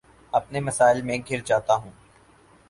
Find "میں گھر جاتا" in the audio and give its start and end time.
1.01-1.75